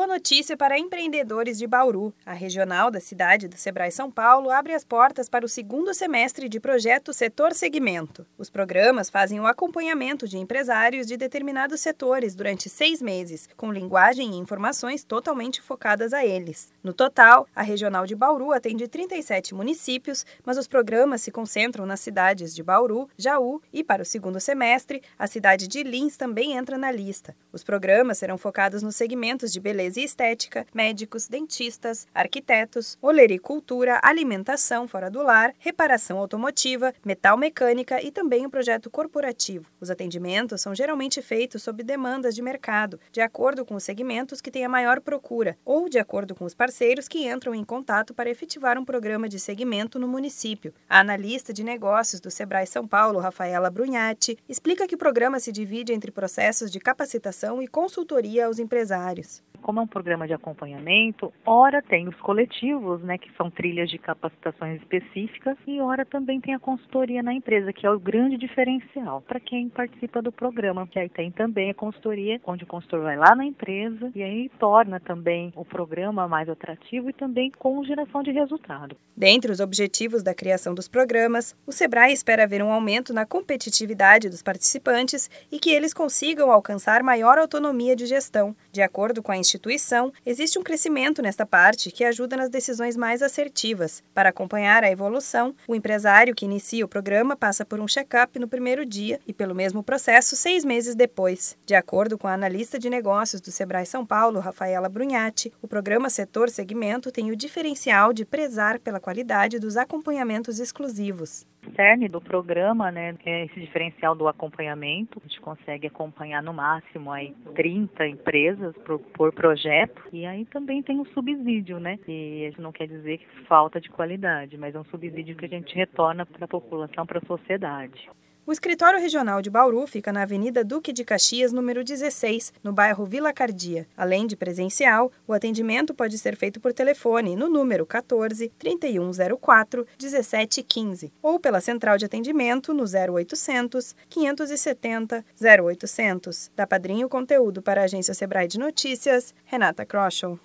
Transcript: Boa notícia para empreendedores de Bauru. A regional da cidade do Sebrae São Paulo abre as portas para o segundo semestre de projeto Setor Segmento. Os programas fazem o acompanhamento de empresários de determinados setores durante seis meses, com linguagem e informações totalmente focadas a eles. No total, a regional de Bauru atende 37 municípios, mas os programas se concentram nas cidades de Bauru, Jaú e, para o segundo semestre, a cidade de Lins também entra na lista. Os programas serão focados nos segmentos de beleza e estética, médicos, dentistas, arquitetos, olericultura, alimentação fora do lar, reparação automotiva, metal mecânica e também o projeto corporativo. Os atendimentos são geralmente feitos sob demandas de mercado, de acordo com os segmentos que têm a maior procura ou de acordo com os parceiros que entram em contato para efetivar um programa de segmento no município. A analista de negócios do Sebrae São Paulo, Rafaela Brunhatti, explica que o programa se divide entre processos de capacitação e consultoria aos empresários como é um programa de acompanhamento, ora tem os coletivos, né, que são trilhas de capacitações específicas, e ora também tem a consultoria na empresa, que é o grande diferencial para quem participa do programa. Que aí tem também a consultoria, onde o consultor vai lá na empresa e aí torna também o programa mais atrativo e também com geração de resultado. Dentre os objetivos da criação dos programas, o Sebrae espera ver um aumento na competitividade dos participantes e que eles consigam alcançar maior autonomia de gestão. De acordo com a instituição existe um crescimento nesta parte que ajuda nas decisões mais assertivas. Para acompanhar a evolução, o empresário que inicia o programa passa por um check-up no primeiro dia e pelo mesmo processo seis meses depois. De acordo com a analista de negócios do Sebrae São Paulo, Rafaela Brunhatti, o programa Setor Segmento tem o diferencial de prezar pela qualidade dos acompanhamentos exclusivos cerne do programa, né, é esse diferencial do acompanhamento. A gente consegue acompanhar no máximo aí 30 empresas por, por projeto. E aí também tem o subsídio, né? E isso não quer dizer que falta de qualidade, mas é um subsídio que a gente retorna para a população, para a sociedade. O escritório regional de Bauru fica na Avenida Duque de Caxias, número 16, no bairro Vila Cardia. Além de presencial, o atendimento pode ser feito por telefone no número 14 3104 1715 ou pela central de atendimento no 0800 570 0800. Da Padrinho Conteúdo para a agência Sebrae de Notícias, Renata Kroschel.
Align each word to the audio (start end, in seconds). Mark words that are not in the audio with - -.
Boa 0.00 0.14
notícia 0.14 0.56
para 0.56 0.78
empreendedores 0.78 1.58
de 1.58 1.66
Bauru. 1.66 2.10
A 2.24 2.32
regional 2.32 2.90
da 2.90 3.00
cidade 3.00 3.46
do 3.46 3.58
Sebrae 3.58 3.92
São 3.92 4.10
Paulo 4.10 4.48
abre 4.48 4.72
as 4.72 4.82
portas 4.82 5.28
para 5.28 5.44
o 5.44 5.48
segundo 5.48 5.92
semestre 5.92 6.48
de 6.48 6.58
projeto 6.58 7.12
Setor 7.12 7.52
Segmento. 7.52 8.26
Os 8.38 8.48
programas 8.48 9.10
fazem 9.10 9.38
o 9.38 9.46
acompanhamento 9.46 10.26
de 10.26 10.38
empresários 10.38 11.06
de 11.06 11.18
determinados 11.18 11.82
setores 11.82 12.34
durante 12.34 12.66
seis 12.70 13.02
meses, 13.02 13.46
com 13.58 13.70
linguagem 13.70 14.30
e 14.32 14.38
informações 14.38 15.04
totalmente 15.04 15.60
focadas 15.60 16.14
a 16.14 16.24
eles. 16.24 16.72
No 16.82 16.94
total, 16.94 17.46
a 17.54 17.60
regional 17.60 18.06
de 18.06 18.16
Bauru 18.16 18.52
atende 18.52 18.88
37 18.88 19.54
municípios, 19.54 20.24
mas 20.46 20.56
os 20.56 20.66
programas 20.66 21.20
se 21.20 21.30
concentram 21.30 21.84
nas 21.84 22.00
cidades 22.00 22.54
de 22.54 22.62
Bauru, 22.62 23.06
Jaú 23.18 23.60
e, 23.70 23.84
para 23.84 24.00
o 24.00 24.06
segundo 24.06 24.40
semestre, 24.40 25.02
a 25.18 25.26
cidade 25.26 25.68
de 25.68 25.82
Lins 25.82 26.16
também 26.16 26.54
entra 26.54 26.78
na 26.78 26.90
lista. 26.90 27.36
Os 27.52 27.62
programas 27.62 28.16
serão 28.16 28.38
focados 28.38 28.82
nos 28.82 28.96
segmentos 28.96 29.52
de 29.52 29.60
beleza 29.60 29.89
e 29.96 30.04
estética, 30.04 30.66
médicos, 30.74 31.28
dentistas, 31.28 32.06
arquitetos, 32.14 32.98
olericultura, 33.00 34.00
alimentação 34.02 34.86
fora 34.86 35.10
do 35.10 35.22
lar, 35.22 35.54
reparação 35.58 36.18
automotiva, 36.18 36.92
metal 37.04 37.36
mecânica 37.36 38.02
e 38.02 38.10
também 38.10 38.46
o 38.46 38.50
projeto 38.50 38.90
corporativo. 38.90 39.66
Os 39.80 39.90
atendimentos 39.90 40.60
são 40.60 40.74
geralmente 40.74 41.22
feitos 41.22 41.62
sob 41.62 41.82
demandas 41.82 42.34
de 42.34 42.42
mercado, 42.42 42.98
de 43.12 43.20
acordo 43.20 43.64
com 43.64 43.74
os 43.74 43.84
segmentos 43.84 44.40
que 44.40 44.50
têm 44.50 44.64
a 44.64 44.68
maior 44.68 45.00
procura 45.00 45.56
ou 45.64 45.88
de 45.88 45.98
acordo 45.98 46.34
com 46.34 46.44
os 46.44 46.54
parceiros 46.54 47.08
que 47.08 47.28
entram 47.28 47.54
em 47.54 47.64
contato 47.64 48.14
para 48.14 48.30
efetivar 48.30 48.78
um 48.78 48.84
programa 48.84 49.28
de 49.28 49.38
segmento 49.38 49.98
no 49.98 50.08
município. 50.08 50.74
A 50.88 51.00
analista 51.00 51.52
de 51.52 51.64
negócios 51.64 52.20
do 52.20 52.30
Sebrae 52.30 52.66
São 52.66 52.86
Paulo, 52.86 53.18
Rafaela 53.18 53.70
Brunhatti, 53.70 54.38
explica 54.48 54.86
que 54.86 54.94
o 54.94 54.98
programa 54.98 55.40
se 55.40 55.52
divide 55.52 55.92
entre 55.92 56.10
processos 56.10 56.70
de 56.70 56.80
capacitação 56.80 57.62
e 57.62 57.68
consultoria 57.68 58.46
aos 58.46 58.58
empresários 58.58 59.42
como 59.60 59.80
é 59.80 59.82
um 59.82 59.86
programa 59.86 60.26
de 60.26 60.32
acompanhamento, 60.32 61.32
ora 61.44 61.82
tem 61.82 62.08
os 62.08 62.16
coletivos, 62.16 63.02
né, 63.02 63.18
que 63.18 63.30
são 63.36 63.50
trilhas 63.50 63.90
de 63.90 63.98
capacitações 63.98 64.80
específicas, 64.80 65.56
e 65.66 65.80
ora 65.80 66.04
também 66.04 66.40
tem 66.40 66.54
a 66.54 66.58
consultoria 66.58 67.22
na 67.22 67.32
empresa, 67.32 67.72
que 67.72 67.86
é 67.86 67.90
o 67.90 68.00
grande 68.00 68.36
diferencial 68.36 69.20
para 69.22 69.38
quem 69.38 69.68
participa 69.68 70.22
do 70.22 70.32
programa. 70.32 70.86
Que 70.86 70.98
aí 70.98 71.08
tem 71.08 71.30
também 71.30 71.70
a 71.70 71.74
consultoria, 71.74 72.40
onde 72.44 72.64
o 72.64 72.66
consultor 72.66 73.02
vai 73.02 73.16
lá 73.16 73.34
na 73.34 73.44
empresa 73.44 74.10
e 74.14 74.22
aí 74.22 74.48
torna 74.58 74.98
também 74.98 75.52
o 75.54 75.64
programa 75.64 76.26
mais 76.26 76.48
atrativo 76.48 77.10
e 77.10 77.12
também 77.12 77.50
com 77.50 77.82
geração 77.84 78.22
de 78.22 78.30
resultado. 78.30 78.96
Dentre 79.16 79.52
os 79.52 79.60
objetivos 79.60 80.22
da 80.22 80.34
criação 80.34 80.74
dos 80.74 80.88
programas, 80.88 81.54
o 81.66 81.72
Sebrae 81.72 82.12
espera 82.12 82.46
ver 82.46 82.62
um 82.62 82.72
aumento 82.72 83.12
na 83.12 83.26
competitividade 83.26 84.28
dos 84.28 84.42
participantes 84.42 85.30
e 85.52 85.58
que 85.58 85.70
eles 85.70 85.92
consigam 85.92 86.50
alcançar 86.50 87.02
maior 87.02 87.38
autonomia 87.38 87.94
de 87.94 88.06
gestão. 88.06 88.54
De 88.72 88.82
acordo 88.82 89.22
com 89.22 89.32
a 89.32 89.36
instituição 89.50 90.12
existe 90.24 90.58
um 90.58 90.62
crescimento 90.62 91.20
nesta 91.20 91.44
parte 91.44 91.90
que 91.90 92.04
ajuda 92.04 92.36
nas 92.36 92.48
decisões 92.48 92.96
mais 92.96 93.20
assertivas. 93.20 94.02
Para 94.14 94.28
acompanhar 94.28 94.84
a 94.84 94.90
evolução, 94.90 95.54
o 95.66 95.74
empresário 95.74 96.34
que 96.34 96.44
inicia 96.44 96.84
o 96.84 96.88
programa 96.88 97.36
passa 97.36 97.64
por 97.64 97.80
um 97.80 97.88
check-up 97.88 98.38
no 98.38 98.46
primeiro 98.46 98.86
dia 98.86 99.18
e 99.26 99.32
pelo 99.32 99.54
mesmo 99.54 99.82
processo 99.82 100.36
seis 100.36 100.64
meses 100.64 100.94
depois. 100.94 101.56
De 101.66 101.74
acordo 101.74 102.16
com 102.16 102.28
a 102.28 102.34
analista 102.34 102.78
de 102.78 102.88
negócios 102.88 103.40
do 103.40 103.50
Sebrae 103.50 103.86
São 103.86 104.06
Paulo, 104.06 104.38
Rafaela 104.38 104.88
Brunhatti, 104.88 105.52
o 105.60 105.66
programa 105.66 106.08
Setor 106.08 106.48
Segmento 106.48 107.10
tem 107.10 107.30
o 107.30 107.36
diferencial 107.36 108.12
de 108.12 108.24
prezar 108.24 108.78
pela 108.78 109.00
qualidade 109.00 109.58
dos 109.58 109.76
acompanhamentos 109.76 110.60
exclusivos 110.60 111.44
cerne 111.74 112.08
do 112.08 112.20
programa, 112.20 112.90
né, 112.90 113.14
é 113.24 113.44
esse 113.44 113.60
diferencial 113.60 114.14
do 114.14 114.28
acompanhamento. 114.28 115.20
A 115.22 115.26
gente 115.26 115.40
consegue 115.40 115.86
acompanhar 115.86 116.42
no 116.42 116.52
máximo 116.52 117.12
aí 117.12 117.34
30 117.54 118.06
empresas 118.06 118.76
por, 118.78 118.98
por 118.98 119.32
projeto. 119.32 120.02
E 120.12 120.26
aí 120.26 120.44
também 120.46 120.82
tem 120.82 121.00
o 121.00 121.06
subsídio, 121.06 121.78
né? 121.78 121.98
E 122.08 122.48
isso 122.50 122.60
não 122.60 122.72
quer 122.72 122.86
dizer 122.86 123.18
que 123.18 123.26
falta 123.44 123.80
de 123.80 123.88
qualidade, 123.90 124.56
mas 124.56 124.74
é 124.74 124.78
um 124.78 124.84
subsídio 124.84 125.36
que 125.36 125.44
a 125.44 125.48
gente 125.48 125.74
retorna 125.74 126.26
para 126.26 126.44
a 126.44 126.48
população, 126.48 127.06
para 127.06 127.18
a 127.18 127.26
sociedade. 127.26 128.08
O 128.46 128.52
escritório 128.52 128.98
regional 128.98 129.42
de 129.42 129.50
Bauru 129.50 129.86
fica 129.86 130.12
na 130.12 130.22
Avenida 130.22 130.64
Duque 130.64 130.92
de 130.92 131.04
Caxias, 131.04 131.52
número 131.52 131.84
16, 131.84 132.54
no 132.64 132.72
bairro 132.72 133.04
Vila 133.04 133.32
Cardia. 133.32 133.86
Além 133.94 134.26
de 134.26 134.34
presencial, 134.34 135.12
o 135.28 135.34
atendimento 135.34 135.92
pode 135.92 136.16
ser 136.16 136.36
feito 136.36 136.58
por 136.58 136.72
telefone 136.72 137.36
no 137.36 137.50
número 137.50 137.84
14 137.84 138.50
3104 138.58 139.86
1715 140.00 141.12
ou 141.22 141.38
pela 141.38 141.60
central 141.60 141.98
de 141.98 142.06
atendimento 142.06 142.72
no 142.72 142.84
0800 142.84 143.94
570 144.08 145.24
0800. 145.38 146.50
Da 146.56 146.66
Padrinho 146.66 147.10
Conteúdo 147.10 147.60
para 147.60 147.82
a 147.82 147.84
agência 147.84 148.14
Sebrae 148.14 148.48
de 148.48 148.58
Notícias, 148.58 149.34
Renata 149.44 149.84
Kroschel. 149.84 150.40